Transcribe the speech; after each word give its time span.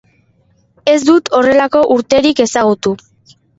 Ez 0.93 0.95
dut 1.09 1.29
horrelako 1.41 1.83
urterik 1.99 2.43
ezagutu. 2.49 2.97